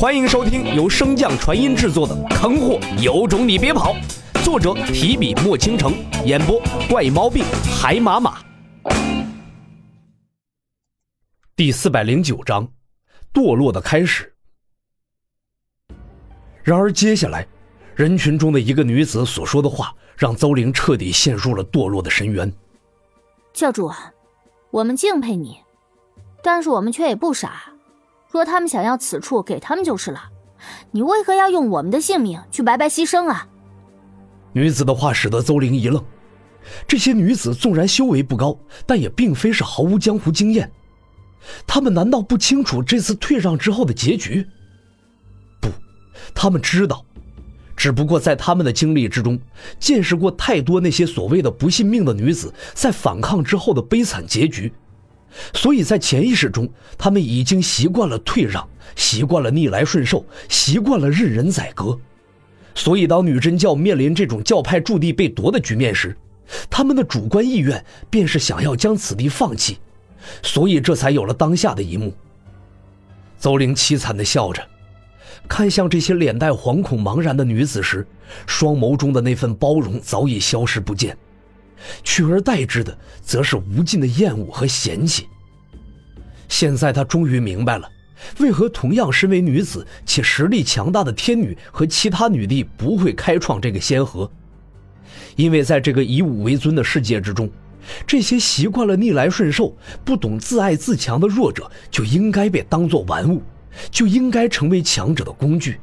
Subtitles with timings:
[0.00, 3.92] 欢迎收听由升降传音制作的《坑货有种你别跑》，
[4.42, 5.92] 作者提笔墨倾城，
[6.24, 6.58] 演播
[6.88, 7.44] 怪毛病
[7.78, 8.38] 海马马。
[11.54, 12.66] 第四百零九章，
[13.30, 14.32] 堕落的开始。
[16.62, 17.46] 然而，接下来，
[17.94, 22.50] 人群中的一个女子所说的话，让邹玲彻底陷入了堕落的深渊。
[23.52, 23.92] 教主，
[24.70, 25.58] 我们敬佩你，
[26.42, 27.74] 但是我们却也不傻。
[28.30, 30.30] 若他们想要此处，给他们就是了。
[30.92, 33.48] 你为何要用我们的性命去白白牺牲啊？
[34.52, 36.04] 女子的话使得邹玲一愣。
[36.86, 38.56] 这些女子纵然修为不高，
[38.86, 40.70] 但也并非是毫无江湖经验。
[41.66, 44.46] 她们难道不清楚这次退让之后的结局？
[45.60, 45.68] 不，
[46.34, 47.04] 她们知道，
[47.74, 49.40] 只不过在他们的经历之中，
[49.78, 54.70] 见识过太多那些所谓的不信命的女子在反抗之后的悲惨结局。
[55.54, 61.98] 所以在潜意识中，他们已经习惯了退让，习惯了逆来顺受，习惯了任人宰割。
[62.74, 66.16] 所以，当女真教面临这种教派驻地被夺的局面时，
[66.68, 69.78] 他们的主观意愿便是想要将此地放弃。
[70.42, 72.12] 所以，这才有了当下的一幕。
[73.38, 74.62] 邹玲凄惨地笑着，
[75.48, 78.06] 看向这些脸带惶恐茫然的女子时，
[78.46, 81.16] 双眸中的那份包容早已消失不见。
[82.02, 85.26] 取而代之的，则是无尽的厌恶和嫌弃。
[86.48, 87.88] 现在他终于明白了，
[88.38, 94.30] 为何同样身为女子且实力强大的天女和其他女帝不会开创这个先河。
[95.36, 97.48] 因为在这个以武为尊的世界之中，
[98.06, 103.42] 这些习惯了逆来顺受、不懂自爱自强的弱者就应该被当作玩物，
[103.90, 105.78] 就应该成为强者的工具。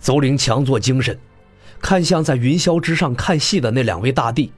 [0.00, 1.18] 邹玲强作精神。
[1.80, 4.52] 看向在云霄之上看戏的那两位大帝，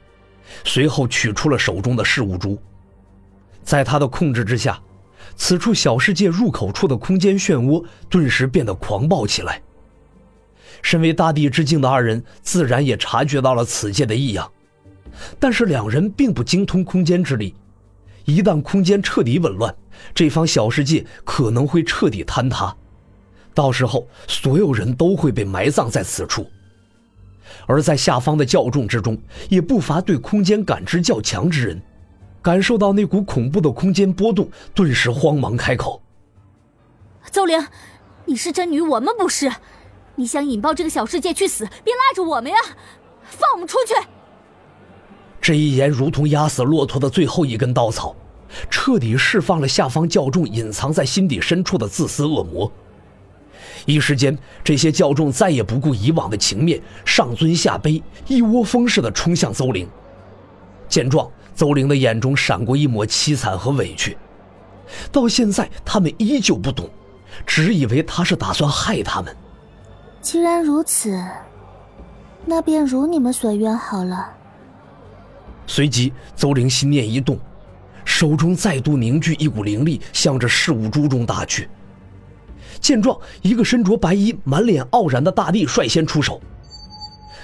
[0.63, 2.59] 随后取出了手中的事物珠。
[3.63, 4.81] 在他的控制之下，
[5.35, 9.61] 此处小世界入口处的空间漩涡顿时变得狂暴起来。
[10.81, 14.49] 身为大帝之境的二人自然也察觉到了此界的异样，
[15.37, 17.53] 但是两人并不精通空间之力，
[18.25, 19.75] 一旦空间彻底紊乱，
[20.15, 22.73] 这方小世界可能会彻底坍塌，
[23.53, 26.49] 到时候所有人都会被埋葬在此处。
[27.67, 29.17] 而在下方的教众之中，
[29.49, 31.81] 也不乏对空间感知较强之人，
[32.41, 36.01] 感受到那股恐怖的空间波动，顿时慌忙开口
[37.31, 37.67] ：“邹玲，
[38.25, 39.51] 你是真女，我们不是。
[40.15, 42.57] 你想引爆这个小世界去死，别拉着我们呀！
[43.23, 43.93] 放我们出去！”
[45.39, 48.15] 这一言如同压死骆驼的最后一根稻草，
[48.69, 52.69] 彻底释放了下方教众隐藏在心底深处的自私恶魔。
[53.85, 59.87] 一时间，这些教众再也不顾以往的情面，上尊下卑，一窝蜂似的冲向邹玲。
[60.87, 64.17] 见状，邹玲的眼中闪过一抹凄惨和委屈。
[65.11, 66.89] 到现在，他们依旧不懂，
[67.45, 69.35] 只以为他是打算害他们。
[70.21, 71.23] 既然如此，
[72.45, 74.33] 那便如你们所愿好了。
[75.67, 77.39] 随即，邹玲心念一动，
[78.03, 81.69] 手中再度凝聚一股灵力，向着事物珠中打去。
[82.79, 86.41] 见状，一个身着白衣、满脸傲然的大帝率先出手。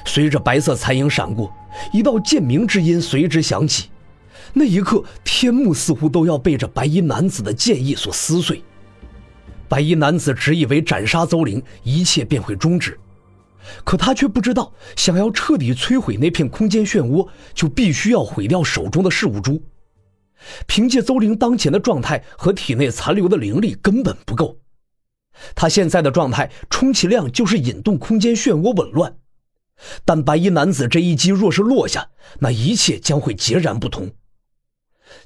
[0.06, 1.52] 随着白色残影闪过，
[1.92, 3.90] 一道剑鸣之音随之响起。
[4.54, 8.64] 那一刻，天幕似乎都要被这白衣男子的剑意所撕碎。
[9.68, 12.98] 白衣男子只以为斩杀邹玲，一切便会终止，
[13.84, 19.62] 可他却不知道，想要彻底摧毁那片空间漩涡，就必须要毁掉手中的事物珠。
[20.68, 24.56] 凭借邹玲当前的状态和体内残留的灵力，根本不够。
[25.56, 29.18] 他现在的状态，充其量就是引动空间漩涡紊乱，
[30.04, 32.10] 但白衣男子这一击若是落下，
[32.40, 34.12] 那一切将会截然不同。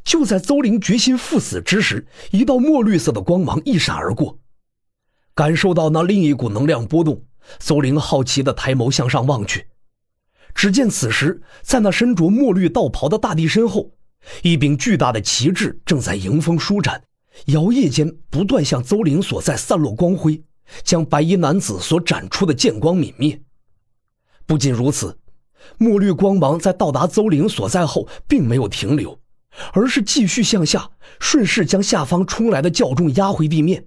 [0.04, 4.40] 就在邹玲决心赴死之时，一道墨绿色的光芒一闪而过，
[5.34, 7.24] 感受到那另一股能量波动，
[7.60, 9.68] 邹玲好奇地抬眸向上望去，
[10.54, 13.92] 只见此时在那身着墨绿道袍的大帝身后，
[14.42, 17.04] 一柄巨大的旗帜正在迎风舒展。
[17.48, 20.44] 摇曳间，不断向邹玲所在散落光辉，
[20.84, 23.42] 将白衣男子所展出的剑光泯灭。
[24.46, 25.18] 不仅如此，
[25.78, 29.20] 墨绿光芒在到达邹玲所在后，并没有停留，
[29.74, 33.86] 而是继续向下，顺势将下方冲来的教众压回地面。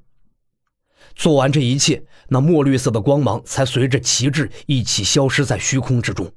[1.15, 6.33] 做完这一切，那墨绿色的光芒才随着旗帜一起消失在虚空之中。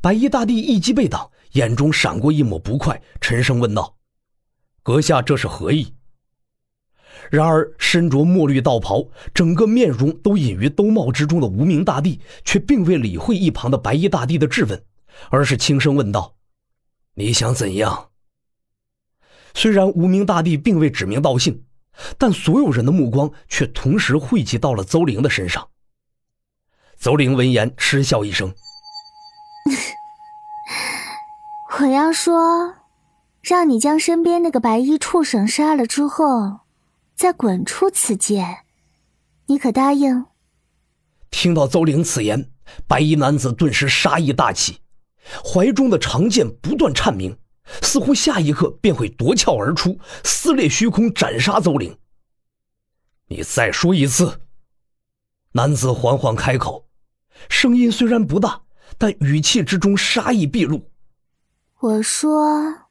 [0.00, 3.96] 白衣大帝一击被挡，眼中闪过一抹不快，沉声问道。
[4.82, 5.94] 阁下这是何意？
[7.30, 14.82] 然而，身着墨绿道袍、整个面容都隐于兜帽之中的无名大帝，却并未理会一旁的白衣大帝的质问，
[15.28, 16.34] 而是轻声问道
[17.14, 18.10] ：“你想怎样？”
[19.54, 21.64] 虽然无名大帝并未指名道姓，
[22.16, 25.68] 但所有人的目光却同时汇集到了邹玲的身上。
[26.96, 28.52] 邹玲闻言嗤笑一声
[31.78, 32.74] ：“我要说，
[33.42, 36.60] 让你将身边那个白衣畜生杀了之后，
[37.14, 38.58] 再滚出此界，
[39.46, 40.26] 你可答应？”
[41.30, 42.50] 听到邹玲此言，
[42.86, 44.78] 白衣男子顿时杀意大起，
[45.44, 47.36] 怀中的长剑不断颤鸣。
[47.82, 51.96] 似乎下一刻便会夺鞘而出，撕裂虚空，斩杀邹玲。
[53.28, 54.40] 你再说一次。
[55.52, 56.88] 男子缓缓开口，
[57.48, 58.62] 声音虽然不大，
[58.98, 60.90] 但语气之中杀意毕露。
[61.78, 62.89] 我说。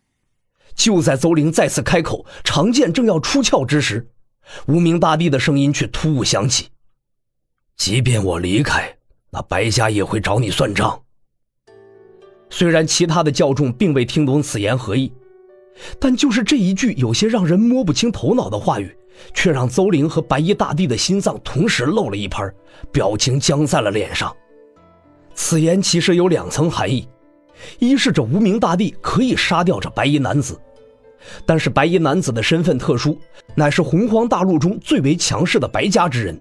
[0.80, 4.08] 就在邹玲再次开口，长剑正要出鞘之时，
[4.66, 6.70] 无名大帝的声音却突兀响起
[7.76, 8.96] ：“即便我离开，
[9.30, 11.02] 那白家也会找你算账。”
[12.50, 15.12] 虽然其他的教众并未听懂此言何意，
[16.00, 18.98] 但就是这一句有些让人摸不清头脑的话语，
[19.34, 22.50] 却让邹玲和白衣大帝的心脏同时漏了一拍，
[22.90, 24.34] 表情僵在了脸上。
[25.36, 27.06] 此言其实有两层含义：
[27.80, 30.58] 一是这无名大帝可以杀掉这白衣男子，
[31.46, 33.18] 但是白衣男子的身份特殊，
[33.56, 36.40] 乃是洪荒大陆中最为强势的白家之人，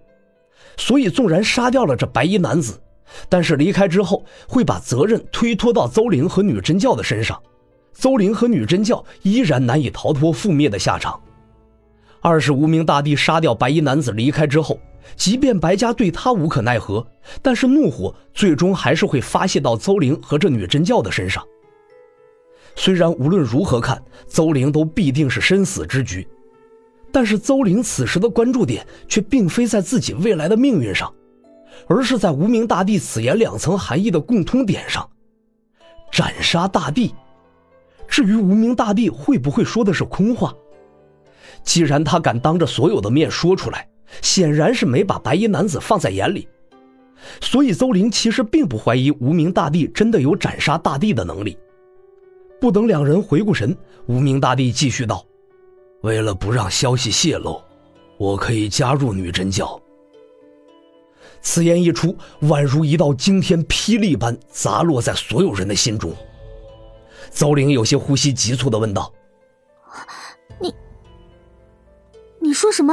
[0.77, 2.81] 所以纵然杀掉了这白衣男子。
[3.29, 7.41] 但是离开之后，会把责任推脱到邹玲和女真教的身上，
[7.95, 11.19] 邹玲和女真教依然难以逃脱覆灭的下场。
[12.21, 14.79] 二是无名大帝杀掉白衣男子离开之后，
[15.17, 17.07] 即便白家对他无可奈何，
[17.41, 21.43] 但是怒火最终还是会发泄到邹玲和这女真教的身上。
[22.75, 26.27] 虽然无论如何看，邹玲都必定是生死之局，
[27.11, 31.13] 但是邹玲此时的关注点却并非在自己未来的命运上。
[31.87, 35.09] 而是在无名大帝此言两层含义的共通点上，
[36.11, 37.15] 斩杀大帝。
[38.09, 40.53] 至于无名大帝会不会说的是空话，
[41.63, 43.89] 既然他敢当着所有的面说出来，
[44.23, 46.49] 显然是没把白衣男子放在眼里。
[47.41, 51.57] 所以邹玲其实并不怀疑无名大帝真的有斩杀大帝的能力。
[52.61, 53.77] 不等两人回过神，
[54.07, 55.25] 无名大帝继续道
[56.03, 57.63] ：“为了不让消息泄露，
[58.17, 59.81] 我可以加入女真教。”
[61.41, 66.13] 此言一出，宛如一道惊天霹雳般砸落在所有人的心中。
[67.31, 69.13] 邹玲有些呼吸急促的问道
[70.61, 70.75] ：“你，
[72.41, 72.93] 你说什么？”“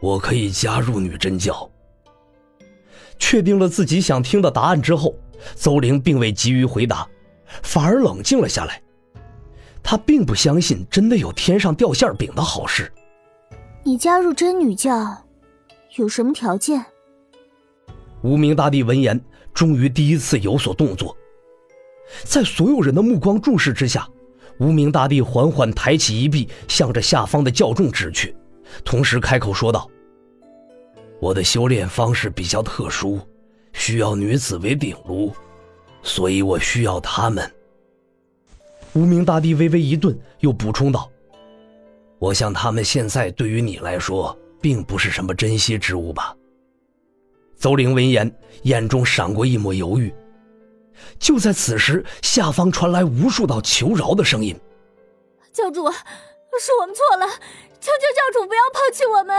[0.00, 1.68] 我可以加入女真教。”
[3.18, 5.16] 确定了自己想听的答案之后，
[5.56, 7.08] 邹玲并未急于回答，
[7.62, 8.80] 反而冷静了下来。
[9.82, 12.90] 他并不相信真的有天上掉馅饼的好事。
[13.82, 15.24] 你加入真女教？
[15.96, 16.84] 有什么条件？
[18.22, 19.20] 无名大帝闻言，
[19.52, 21.14] 终于第一次有所动作。
[22.24, 24.08] 在所有人的目光注视之下，
[24.58, 28.34] 无名大帝缓缓抬起一臂，向着下方的教众指去，
[28.84, 29.88] 同时开口说道
[31.20, 33.20] ：“我的修炼方式比较特殊，
[33.74, 35.30] 需要女子为鼎炉，
[36.04, 37.52] 所以我需要他们。”
[38.94, 41.10] 无名大帝微微一顿，又补充道
[42.20, 46.34] ：“我想他们现在对于你来说。”并不是什么珍惜之物吧？
[47.54, 50.10] 邹玲闻言，眼中闪过一抹犹豫。
[51.18, 54.58] 就在此时，下方传来无数道求饶的声音
[55.52, 57.26] ：“教主，是我们错了，
[57.78, 59.38] 求求教主不要抛弃我们。”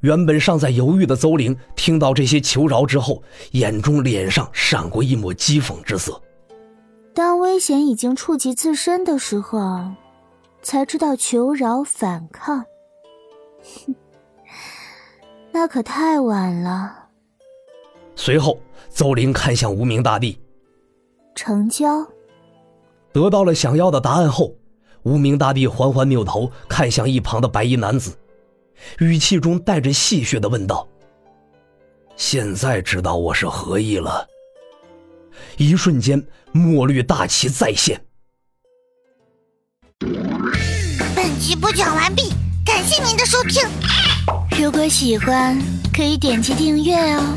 [0.00, 6.20] 原本尚在犹豫的邹玲，听到这些求饶之后，眼中、脸上闪过一抹讥讽之色。
[7.12, 9.58] 当危险已经触及自身的时候，
[10.62, 12.64] 才知道求饶反抗。
[13.86, 13.94] 哼，
[15.50, 17.08] 那可太晚了。
[18.14, 20.38] 随后，邹玲看向无名大帝，
[21.34, 22.06] 成交。
[23.12, 24.54] 得到了想要的答案后，
[25.02, 28.16] 无名大帝缓缓扭头看向一旁的白衣男子，
[28.98, 30.86] 语气中带着戏谑的问道
[32.16, 34.26] ：“现在知道我是何意了？”
[35.56, 38.00] 一瞬间，墨绿大旗再现。
[41.14, 42.32] 本集播讲完毕。
[42.64, 43.66] 感谢您的收听，
[44.62, 45.58] 如果喜欢
[45.92, 47.36] 可以点击订阅哦，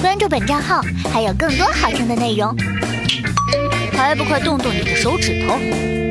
[0.00, 0.80] 关注本账号
[1.12, 2.56] 还有更多好听的内容，
[3.92, 6.01] 还不快动动你的手指头！